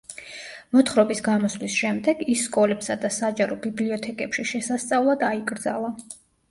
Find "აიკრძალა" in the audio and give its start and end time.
5.33-5.99